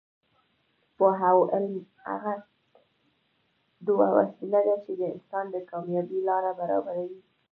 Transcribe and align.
پوهه 0.97 1.29
او 1.33 1.39
علم 1.53 1.75
هغه 2.09 2.33
دوه 3.87 4.07
وسلې 4.17 4.59
دي 4.67 4.75
چې 4.83 4.91
د 4.99 5.01
انسان 5.13 5.45
د 5.51 5.55
کامیابۍ 5.69 6.19
لاره 6.29 6.51
برابروي. 6.59 7.21